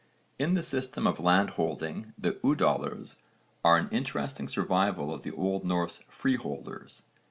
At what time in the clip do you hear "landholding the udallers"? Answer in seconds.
1.19-3.17